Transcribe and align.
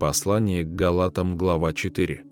Послание 0.00 0.64
к 0.64 0.68
Галатам, 0.68 1.36
глава 1.36 1.74
4. 1.74 2.24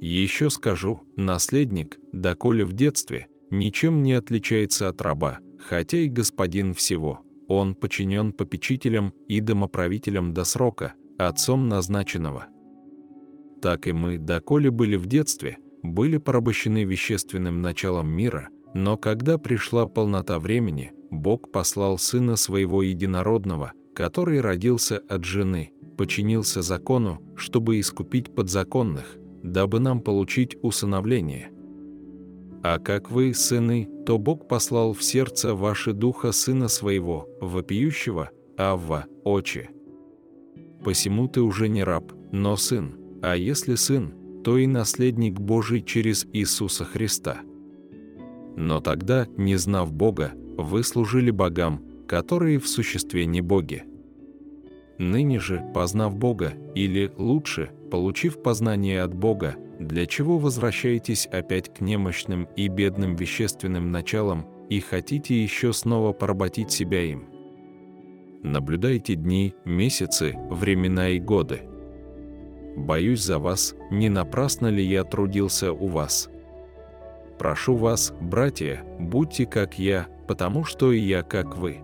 Еще 0.00 0.50
скажу, 0.50 1.02
наследник, 1.14 1.96
доколе 2.12 2.64
в 2.64 2.72
детстве, 2.72 3.28
ничем 3.50 4.02
не 4.02 4.14
отличается 4.14 4.88
от 4.88 5.00
раба, 5.00 5.38
хотя 5.60 5.98
и 5.98 6.08
господин 6.08 6.74
всего. 6.74 7.20
Он 7.46 7.76
подчинен 7.76 8.32
попечителям 8.32 9.14
и 9.28 9.40
домоправителям 9.40 10.34
до 10.34 10.42
срока, 10.42 10.94
отцом 11.18 11.68
назначенного. 11.68 12.48
Так 13.62 13.86
и 13.86 13.92
мы, 13.92 14.18
доколе 14.18 14.72
были 14.72 14.96
в 14.96 15.06
детстве, 15.06 15.58
были 15.84 16.16
порабощены 16.16 16.82
вещественным 16.82 17.62
началом 17.62 18.08
мира, 18.08 18.48
но 18.74 18.96
когда 18.96 19.38
пришла 19.38 19.86
полнота 19.86 20.40
времени, 20.40 20.90
Бог 21.12 21.52
послал 21.52 21.96
Сына 21.96 22.34
Своего 22.34 22.82
Единородного, 22.82 23.72
который 23.94 24.40
родился 24.40 24.98
от 25.08 25.24
жены, 25.24 25.70
подчинился 25.96 26.62
закону, 26.62 27.22
чтобы 27.36 27.80
искупить 27.80 28.34
подзаконных, 28.34 29.16
дабы 29.42 29.80
нам 29.80 30.00
получить 30.00 30.56
усыновление. 30.62 31.50
А 32.62 32.78
как 32.78 33.10
вы, 33.10 33.32
сыны, 33.34 33.88
то 34.04 34.18
Бог 34.18 34.48
послал 34.48 34.92
в 34.92 35.02
сердце 35.02 35.54
ваше 35.54 35.92
духа 35.92 36.32
Сына 36.32 36.68
Своего, 36.68 37.28
вопиющего, 37.40 38.30
Авва, 38.56 39.06
Отче. 39.24 39.70
Посему 40.82 41.28
ты 41.28 41.40
уже 41.40 41.68
не 41.68 41.84
раб, 41.84 42.12
но 42.32 42.56
сын, 42.56 42.96
а 43.22 43.36
если 43.36 43.74
сын, 43.74 44.14
то 44.44 44.58
и 44.58 44.66
наследник 44.66 45.40
Божий 45.40 45.82
через 45.82 46.26
Иисуса 46.32 46.84
Христа. 46.84 47.40
Но 48.56 48.80
тогда, 48.80 49.26
не 49.36 49.56
знав 49.56 49.92
Бога, 49.92 50.32
вы 50.56 50.82
служили 50.82 51.30
богам, 51.30 51.82
которые 52.08 52.58
в 52.58 52.68
существе 52.68 53.26
не 53.26 53.40
боги. 53.40 53.84
Ныне 54.98 55.38
же, 55.38 55.62
познав 55.74 56.16
Бога, 56.16 56.54
или 56.74 57.12
лучше, 57.16 57.70
получив 57.90 58.42
познание 58.42 59.02
от 59.02 59.14
Бога, 59.14 59.56
для 59.78 60.06
чего 60.06 60.38
возвращаетесь 60.38 61.26
опять 61.26 61.72
к 61.72 61.80
немощным 61.80 62.48
и 62.56 62.68
бедным 62.68 63.14
вещественным 63.14 63.90
началам 63.90 64.46
и 64.70 64.80
хотите 64.80 65.40
еще 65.42 65.72
снова 65.72 66.12
поработить 66.12 66.70
себя 66.70 67.02
им? 67.02 67.28
Наблюдайте 68.42 69.16
дни, 69.16 69.54
месяцы, 69.64 70.34
времена 70.50 71.10
и 71.10 71.18
годы. 71.18 71.62
Боюсь 72.76 73.22
за 73.22 73.38
вас, 73.38 73.74
не 73.90 74.08
напрасно 74.08 74.68
ли 74.68 74.84
я 74.84 75.04
трудился 75.04 75.72
у 75.72 75.88
вас. 75.88 76.30
Прошу 77.38 77.76
вас, 77.76 78.14
братья, 78.20 78.82
будьте 78.98 79.44
как 79.46 79.78
я, 79.78 80.06
потому 80.26 80.64
что 80.64 80.92
и 80.92 81.00
я 81.00 81.22
как 81.22 81.56
вы. 81.56 81.78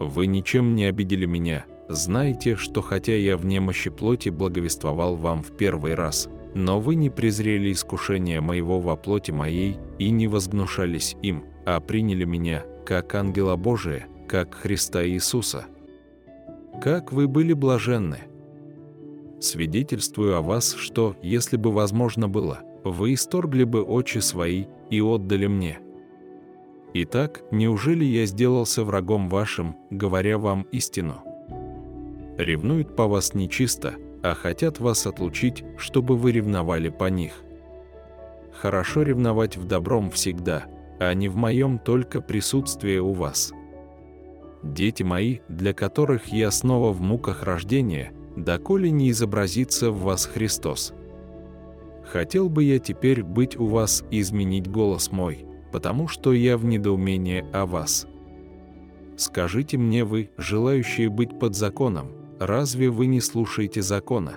Вы 0.00 0.26
ничем 0.26 0.74
не 0.74 0.84
обидели 0.86 1.26
меня, 1.26 1.64
знаете, 1.94 2.56
что 2.56 2.82
хотя 2.82 3.14
я 3.14 3.36
в 3.36 3.44
немощи 3.44 3.90
плоти 3.90 4.28
благовествовал 4.28 5.16
вам 5.16 5.42
в 5.42 5.52
первый 5.56 5.94
раз, 5.94 6.28
но 6.54 6.80
вы 6.80 6.94
не 6.94 7.10
презрели 7.10 7.72
искушения 7.72 8.40
моего 8.40 8.80
во 8.80 8.96
плоти 8.96 9.30
моей 9.30 9.78
и 9.98 10.10
не 10.10 10.28
возгнушались 10.28 11.16
им, 11.22 11.44
а 11.64 11.80
приняли 11.80 12.24
меня, 12.24 12.64
как 12.84 13.14
ангела 13.14 13.56
Божия, 13.56 14.06
как 14.28 14.54
Христа 14.54 15.06
Иисуса. 15.06 15.66
Как 16.82 17.12
вы 17.12 17.28
были 17.28 17.52
блаженны! 17.52 18.18
Свидетельствую 19.40 20.36
о 20.36 20.42
вас, 20.42 20.74
что, 20.74 21.16
если 21.22 21.56
бы 21.56 21.72
возможно 21.72 22.28
было, 22.28 22.60
вы 22.84 23.14
исторгли 23.14 23.64
бы 23.64 23.82
очи 23.82 24.18
свои 24.18 24.66
и 24.90 25.00
отдали 25.00 25.46
мне. 25.46 25.80
Итак, 26.94 27.42
неужели 27.50 28.04
я 28.04 28.26
сделался 28.26 28.84
врагом 28.84 29.28
вашим, 29.28 29.76
говоря 29.90 30.38
вам 30.38 30.62
истину?» 30.72 31.31
Ревнуют 32.38 32.96
по 32.96 33.06
вас 33.06 33.34
нечисто, 33.34 33.94
а 34.22 34.34
хотят 34.34 34.80
вас 34.80 35.06
отлучить, 35.06 35.64
чтобы 35.76 36.16
вы 36.16 36.32
ревновали 36.32 36.88
по 36.88 37.10
них. 37.10 37.42
Хорошо 38.52 39.02
ревновать 39.02 39.56
в 39.56 39.66
добром 39.66 40.10
всегда, 40.10 40.64
а 41.00 41.12
не 41.14 41.28
в 41.28 41.36
моем 41.36 41.78
только 41.78 42.20
присутствии 42.20 42.98
у 42.98 43.12
вас. 43.12 43.52
Дети 44.62 45.02
мои, 45.02 45.40
для 45.48 45.72
которых 45.72 46.28
я 46.28 46.50
снова 46.50 46.92
в 46.92 47.00
муках 47.00 47.42
рождения, 47.42 48.12
доколе 48.36 48.90
не 48.90 49.10
изобразится 49.10 49.90
в 49.90 50.02
вас 50.02 50.26
Христос. 50.26 50.94
Хотел 52.04 52.48
бы 52.48 52.62
я 52.62 52.78
теперь 52.78 53.24
быть 53.24 53.58
у 53.58 53.66
вас 53.66 54.04
и 54.10 54.20
изменить 54.20 54.70
голос 54.70 55.10
мой, 55.10 55.44
потому 55.72 56.06
что 56.06 56.32
я 56.32 56.56
в 56.56 56.64
недоумении 56.64 57.44
о 57.52 57.66
вас. 57.66 58.06
Скажите 59.16 59.78
мне 59.78 60.04
вы, 60.04 60.30
желающие 60.36 61.08
быть 61.08 61.38
под 61.38 61.56
законом, 61.56 62.12
разве 62.46 62.90
вы 62.90 63.06
не 63.06 63.20
слушаете 63.20 63.82
закона? 63.82 64.34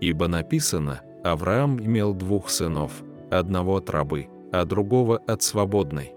Ибо 0.00 0.28
написано, 0.28 1.02
Авраам 1.22 1.78
имел 1.78 2.14
двух 2.14 2.48
сынов, 2.48 3.02
одного 3.30 3.76
от 3.76 3.90
рабы, 3.90 4.28
а 4.52 4.64
другого 4.64 5.18
от 5.18 5.42
свободной. 5.42 6.12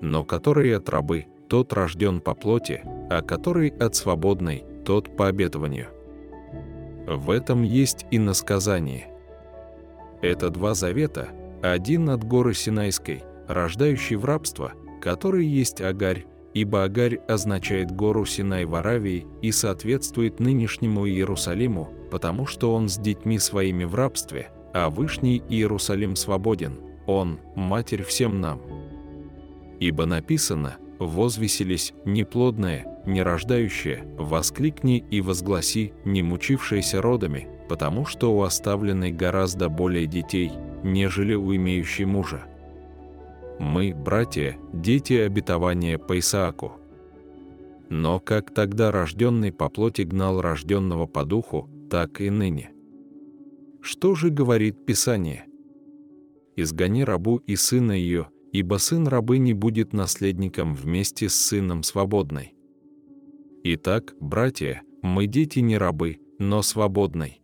Но 0.00 0.24
который 0.24 0.76
от 0.76 0.88
рабы, 0.88 1.26
тот 1.48 1.72
рожден 1.72 2.20
по 2.20 2.34
плоти, 2.34 2.82
а 3.10 3.22
который 3.22 3.68
от 3.68 3.94
свободной, 3.94 4.64
тот 4.84 5.16
по 5.16 5.28
обетованию. 5.28 5.88
В 7.06 7.30
этом 7.30 7.62
есть 7.62 8.04
и 8.10 8.18
насказание. 8.18 9.08
Это 10.22 10.50
два 10.50 10.74
завета, 10.74 11.28
один 11.62 12.10
от 12.10 12.24
горы 12.24 12.52
Синайской, 12.52 13.22
рождающий 13.48 14.16
в 14.16 14.24
рабство, 14.24 14.72
который 15.00 15.46
есть 15.46 15.80
Агарь, 15.80 16.26
ибо 16.56 16.84
Агарь 16.84 17.16
означает 17.28 17.90
гору 17.90 18.24
Синай 18.24 18.64
в 18.64 18.74
Аравии 18.76 19.26
и 19.42 19.52
соответствует 19.52 20.40
нынешнему 20.40 21.06
Иерусалиму, 21.06 21.92
потому 22.10 22.46
что 22.46 22.72
он 22.72 22.88
с 22.88 22.96
детьми 22.96 23.38
своими 23.38 23.84
в 23.84 23.94
рабстве, 23.94 24.48
а 24.72 24.88
Вышний 24.88 25.42
Иерусалим 25.50 26.16
свободен, 26.16 26.78
он– 27.06 27.40
Матерь 27.56 28.02
всем 28.04 28.40
нам. 28.40 28.62
Ибо 29.80 30.06
написано 30.06 30.78
«Возвеселись, 30.98 31.92
неплодная, 32.06 33.02
нерождающая, 33.04 34.06
воскликни 34.16 35.04
и 35.10 35.20
возгласи, 35.20 35.92
не 36.06 36.22
мучившаяся 36.22 37.02
родами, 37.02 37.48
потому 37.68 38.06
что 38.06 38.34
у 38.34 38.40
оставленной 38.40 39.12
гораздо 39.12 39.68
более 39.68 40.06
детей, 40.06 40.52
нежели 40.82 41.34
у 41.34 41.54
имеющей 41.54 42.06
мужа». 42.06 42.46
Мы, 43.58 43.94
братья, 43.94 44.58
дети 44.72 45.14
обетования 45.14 45.98
по 45.98 46.18
Исааку. 46.18 46.72
Но 47.88 48.20
как 48.20 48.52
тогда 48.52 48.90
рожденный 48.90 49.52
по 49.52 49.68
плоти 49.68 50.02
гнал 50.02 50.40
рожденного 50.40 51.06
по 51.06 51.24
духу, 51.24 51.68
так 51.90 52.20
и 52.20 52.30
ныне. 52.30 52.72
Что 53.80 54.14
же 54.14 54.30
говорит 54.30 54.84
Писание? 54.84 55.46
«Изгони 56.56 57.04
рабу 57.04 57.36
и 57.36 57.54
сына 57.54 57.92
ее, 57.92 58.28
ибо 58.52 58.76
сын 58.76 59.06
рабы 59.06 59.38
не 59.38 59.52
будет 59.52 59.92
наследником 59.92 60.74
вместе 60.74 61.28
с 61.28 61.34
сыном 61.34 61.82
свободной». 61.82 62.54
Итак, 63.62 64.14
братья, 64.20 64.82
мы 65.02 65.26
дети 65.26 65.60
не 65.60 65.76
рабы, 65.76 66.18
но 66.38 66.62
свободной. 66.62 67.40